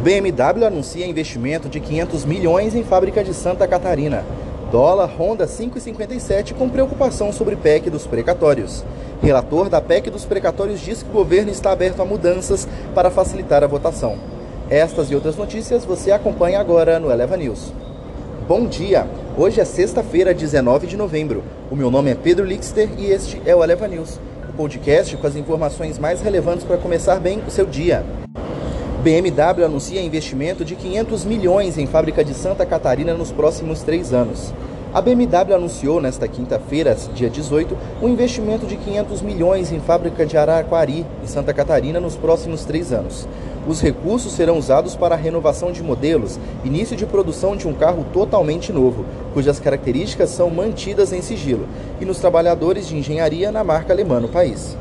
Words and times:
BMW 0.00 0.64
anuncia 0.64 1.06
investimento 1.06 1.68
de 1.68 1.78
500 1.78 2.24
milhões 2.24 2.74
em 2.74 2.82
fábrica 2.82 3.22
de 3.22 3.34
Santa 3.34 3.68
Catarina. 3.68 4.24
Dólar 4.72 5.10
ronda 5.14 5.46
5,57 5.46 6.54
com 6.54 6.70
preocupação 6.70 7.30
sobre 7.30 7.54
PEC 7.54 7.90
dos 7.90 8.06
precatórios. 8.06 8.82
Relator 9.22 9.68
da 9.68 9.78
PEC 9.78 10.08
dos 10.08 10.24
precatórios 10.24 10.80
diz 10.80 11.02
que 11.02 11.10
o 11.10 11.12
governo 11.12 11.50
está 11.50 11.70
aberto 11.70 12.00
a 12.00 12.06
mudanças 12.06 12.66
para 12.94 13.10
facilitar 13.10 13.62
a 13.62 13.66
votação. 13.66 14.16
Estas 14.70 15.10
e 15.10 15.14
outras 15.14 15.36
notícias 15.36 15.84
você 15.84 16.10
acompanha 16.10 16.60
agora 16.60 16.98
no 16.98 17.12
Eleva 17.12 17.36
News. 17.36 17.70
Bom 18.48 18.64
dia! 18.64 19.06
Hoje 19.36 19.60
é 19.60 19.66
sexta-feira, 19.66 20.32
19 20.32 20.86
de 20.86 20.96
novembro. 20.96 21.44
O 21.70 21.76
meu 21.76 21.90
nome 21.90 22.10
é 22.10 22.14
Pedro 22.14 22.46
Lixter 22.46 22.88
e 22.96 23.10
este 23.10 23.42
é 23.44 23.54
o 23.54 23.62
Eleva 23.62 23.86
News, 23.86 24.18
o 24.48 24.52
podcast 24.54 25.14
com 25.18 25.26
as 25.26 25.36
informações 25.36 25.98
mais 25.98 26.22
relevantes 26.22 26.64
para 26.64 26.78
começar 26.78 27.20
bem 27.20 27.42
o 27.46 27.50
seu 27.50 27.66
dia. 27.66 28.02
BMW 29.00 29.64
anuncia 29.64 30.02
investimento 30.02 30.62
de 30.62 30.76
500 30.76 31.24
milhões 31.24 31.78
em 31.78 31.86
fábrica 31.86 32.22
de 32.22 32.34
Santa 32.34 32.66
Catarina 32.66 33.14
nos 33.14 33.32
próximos 33.32 33.80
três 33.80 34.12
anos. 34.12 34.52
A 34.92 35.00
BMW 35.00 35.54
anunciou 35.54 36.02
nesta 36.02 36.28
quinta-feira, 36.28 36.94
dia 37.14 37.30
18, 37.30 37.74
um 38.02 38.10
investimento 38.10 38.66
de 38.66 38.76
500 38.76 39.22
milhões 39.22 39.72
em 39.72 39.80
fábrica 39.80 40.26
de 40.26 40.36
Araquari, 40.36 41.06
em 41.24 41.26
Santa 41.26 41.54
Catarina, 41.54 41.98
nos 41.98 42.14
próximos 42.14 42.66
três 42.66 42.92
anos. 42.92 43.26
Os 43.66 43.80
recursos 43.80 44.34
serão 44.34 44.58
usados 44.58 44.94
para 44.94 45.14
a 45.14 45.18
renovação 45.18 45.72
de 45.72 45.82
modelos, 45.82 46.38
início 46.62 46.94
de 46.94 47.06
produção 47.06 47.56
de 47.56 47.66
um 47.66 47.72
carro 47.72 48.04
totalmente 48.12 48.70
novo, 48.70 49.06
cujas 49.32 49.58
características 49.58 50.28
são 50.28 50.50
mantidas 50.50 51.10
em 51.10 51.22
sigilo, 51.22 51.66
e 52.02 52.04
nos 52.04 52.18
trabalhadores 52.18 52.86
de 52.86 52.98
engenharia 52.98 53.50
na 53.50 53.64
marca 53.64 53.94
alemã 53.94 54.20
no 54.20 54.28
país. 54.28 54.76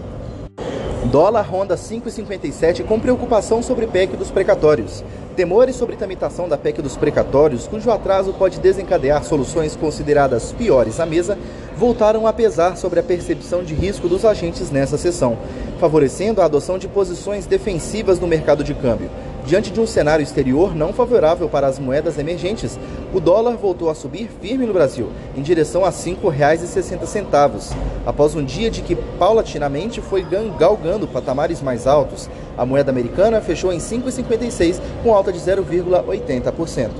Dólar 1.11 1.41
ronda 1.41 1.75
5,57 1.75 2.85
com 2.85 2.99
preocupação 2.99 3.63
sobre 3.63 3.87
PEC 3.87 4.15
dos 4.15 4.29
precatórios. 4.29 5.03
Temores 5.35 5.75
sobre 5.75 5.95
tramitação 5.95 6.47
da 6.47 6.55
PEC 6.55 6.83
dos 6.83 6.95
precatórios, 6.95 7.67
cujo 7.67 7.89
atraso 7.89 8.31
pode 8.33 8.59
desencadear 8.59 9.23
soluções 9.23 9.75
consideradas 9.75 10.51
piores 10.51 10.99
à 10.99 11.07
mesa, 11.07 11.35
voltaram 11.75 12.27
a 12.27 12.33
pesar 12.33 12.77
sobre 12.77 12.99
a 12.99 13.03
percepção 13.03 13.63
de 13.63 13.73
risco 13.73 14.07
dos 14.07 14.23
agentes 14.23 14.69
nessa 14.69 14.99
sessão, 14.99 15.35
favorecendo 15.79 16.41
a 16.41 16.45
adoção 16.45 16.77
de 16.77 16.87
posições 16.87 17.47
defensivas 17.47 18.19
no 18.19 18.27
mercado 18.27 18.63
de 18.63 18.75
câmbio. 18.75 19.09
Diante 19.49 19.71
de 19.71 19.81
um 19.81 19.87
cenário 19.87 20.21
exterior 20.21 20.75
não 20.75 20.93
favorável 20.93 21.49
para 21.49 21.65
as 21.65 21.79
moedas 21.79 22.19
emergentes, 22.19 22.79
o 23.11 23.19
dólar 23.19 23.57
voltou 23.57 23.89
a 23.89 23.95
subir 23.95 24.29
firme 24.39 24.67
no 24.67 24.73
Brasil, 24.73 25.09
em 25.35 25.41
direção 25.41 25.83
a 25.83 25.89
R$ 25.89 25.95
5,60. 25.95 27.75
Após 28.05 28.35
um 28.35 28.45
dia 28.45 28.69
de 28.69 28.83
que 28.83 28.95
paulatinamente 28.95 30.01
foi 30.01 30.23
galgando 30.59 31.07
patamares 31.07 31.63
mais 31.63 31.87
altos, 31.87 32.29
a 32.55 32.63
moeda 32.63 32.91
americana 32.91 33.41
fechou 33.41 33.73
em 33.73 33.79
5,56, 33.79 34.79
com 35.01 35.15
alta 35.15 35.33
de 35.33 35.39
0,80%. 35.39 36.91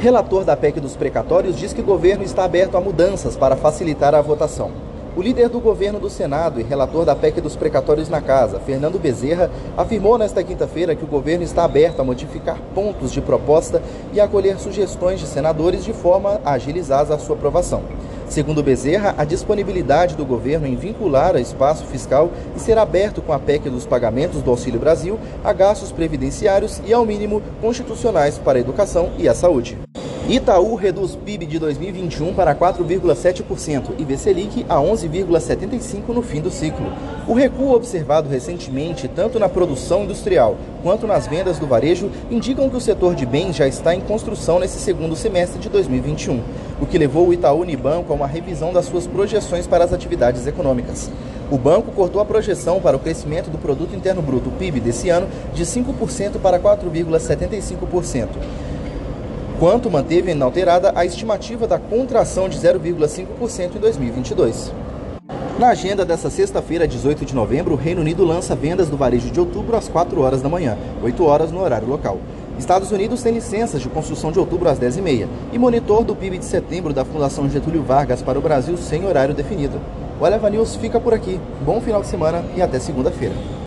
Relator 0.00 0.42
da 0.42 0.56
PEC 0.56 0.80
dos 0.80 0.96
precatórios 0.96 1.56
diz 1.56 1.72
que 1.72 1.80
o 1.80 1.84
governo 1.84 2.24
está 2.24 2.42
aberto 2.42 2.76
a 2.76 2.80
mudanças 2.80 3.36
para 3.36 3.54
facilitar 3.54 4.16
a 4.16 4.20
votação. 4.20 4.91
O 5.14 5.20
líder 5.20 5.50
do 5.50 5.60
governo 5.60 6.00
do 6.00 6.08
Senado 6.08 6.58
e 6.58 6.62
relator 6.62 7.04
da 7.04 7.14
PEC 7.14 7.38
dos 7.38 7.54
precatórios 7.54 8.08
na 8.08 8.22
Casa, 8.22 8.58
Fernando 8.58 8.98
Bezerra, 8.98 9.50
afirmou 9.76 10.16
nesta 10.16 10.42
quinta-feira 10.42 10.96
que 10.96 11.04
o 11.04 11.06
governo 11.06 11.44
está 11.44 11.64
aberto 11.64 12.00
a 12.00 12.04
modificar 12.04 12.58
pontos 12.74 13.12
de 13.12 13.20
proposta 13.20 13.82
e 14.14 14.18
acolher 14.18 14.58
sugestões 14.58 15.20
de 15.20 15.26
senadores 15.26 15.84
de 15.84 15.92
forma 15.92 16.40
a 16.42 16.52
agilizar 16.52 17.12
a 17.12 17.18
sua 17.18 17.36
aprovação. 17.36 17.82
Segundo 18.26 18.62
Bezerra, 18.62 19.14
a 19.18 19.24
disponibilidade 19.24 20.16
do 20.16 20.24
governo 20.24 20.66
em 20.66 20.76
vincular 20.76 21.36
a 21.36 21.40
espaço 21.40 21.84
fiscal 21.84 22.30
e 22.56 22.58
ser 22.58 22.78
aberto 22.78 23.20
com 23.20 23.34
a 23.34 23.38
PEC 23.38 23.68
dos 23.68 23.84
pagamentos 23.84 24.40
do 24.40 24.50
Auxílio 24.50 24.80
Brasil 24.80 25.18
a 25.44 25.52
gastos 25.52 25.92
previdenciários 25.92 26.80
e, 26.86 26.94
ao 26.94 27.04
mínimo, 27.04 27.42
constitucionais 27.60 28.38
para 28.38 28.56
a 28.56 28.62
educação 28.62 29.10
e 29.18 29.28
a 29.28 29.34
saúde. 29.34 29.76
Itaú 30.28 30.76
reduz 30.76 31.16
PIB 31.16 31.46
de 31.46 31.58
2021 31.58 32.32
para 32.32 32.54
4,7% 32.54 33.90
e 33.98 34.04
vê 34.04 34.16
Selic 34.16 34.64
a 34.68 34.76
11,75% 34.76 36.08
no 36.08 36.22
fim 36.22 36.40
do 36.40 36.48
ciclo. 36.48 36.92
O 37.26 37.34
recuo 37.34 37.74
observado 37.74 38.28
recentemente, 38.28 39.08
tanto 39.08 39.40
na 39.40 39.48
produção 39.48 40.04
industrial 40.04 40.56
quanto 40.80 41.08
nas 41.08 41.26
vendas 41.26 41.58
do 41.58 41.66
varejo, 41.66 42.08
indicam 42.30 42.70
que 42.70 42.76
o 42.76 42.80
setor 42.80 43.16
de 43.16 43.26
bens 43.26 43.56
já 43.56 43.66
está 43.66 43.96
em 43.96 44.00
construção 44.00 44.60
nesse 44.60 44.78
segundo 44.78 45.16
semestre 45.16 45.58
de 45.58 45.68
2021, 45.68 46.40
o 46.80 46.86
que 46.86 46.98
levou 46.98 47.26
o 47.26 47.34
Itaú 47.34 47.60
Unibanco 47.60 48.12
a 48.12 48.16
uma 48.16 48.26
revisão 48.28 48.72
das 48.72 48.86
suas 48.86 49.08
projeções 49.08 49.66
para 49.66 49.84
as 49.84 49.92
atividades 49.92 50.46
econômicas. 50.46 51.10
O 51.50 51.58
banco 51.58 51.90
cortou 51.90 52.22
a 52.22 52.24
projeção 52.24 52.80
para 52.80 52.96
o 52.96 53.00
crescimento 53.00 53.50
do 53.50 53.58
produto 53.58 53.94
interno 53.94 54.22
bruto 54.22 54.50
PIB 54.52 54.78
desse 54.78 55.10
ano 55.10 55.26
de 55.52 55.66
5% 55.66 56.38
para 56.40 56.60
4,75% 56.60 58.28
enquanto 59.54 59.90
manteve 59.90 60.32
inalterada 60.32 60.92
a 60.94 61.04
estimativa 61.04 61.66
da 61.66 61.78
contração 61.78 62.48
de 62.48 62.58
0,5% 62.58 63.76
em 63.76 63.78
2022. 63.78 64.72
Na 65.58 65.68
agenda 65.68 66.04
desta 66.04 66.30
sexta-feira, 66.30 66.88
18 66.88 67.24
de 67.24 67.34
novembro, 67.34 67.74
o 67.74 67.76
Reino 67.76 68.00
Unido 68.00 68.24
lança 68.24 68.56
vendas 68.56 68.88
do 68.88 68.96
varejo 68.96 69.30
de 69.30 69.38
outubro 69.38 69.76
às 69.76 69.88
4 69.88 70.20
horas 70.20 70.42
da 70.42 70.48
manhã, 70.48 70.76
8 71.02 71.24
horas 71.24 71.52
no 71.52 71.60
horário 71.60 71.86
local. 71.86 72.18
Estados 72.58 72.90
Unidos 72.90 73.22
tem 73.22 73.32
licenças 73.32 73.80
de 73.80 73.88
construção 73.88 74.32
de 74.32 74.38
outubro 74.38 74.68
às 74.68 74.78
10h30 74.78 75.28
e 75.52 75.58
monitor 75.58 76.02
do 76.02 76.16
PIB 76.16 76.38
de 76.38 76.44
setembro 76.44 76.92
da 76.92 77.04
Fundação 77.04 77.48
Getúlio 77.48 77.82
Vargas 77.82 78.22
para 78.22 78.38
o 78.38 78.42
Brasil 78.42 78.76
sem 78.76 79.06
horário 79.06 79.34
definido. 79.34 79.80
O 80.20 80.26
Eleva 80.26 80.50
News 80.50 80.76
fica 80.76 80.98
por 80.98 81.14
aqui. 81.14 81.40
Bom 81.64 81.80
final 81.80 82.00
de 82.00 82.08
semana 82.08 82.44
e 82.56 82.62
até 82.62 82.78
segunda-feira. 82.78 83.61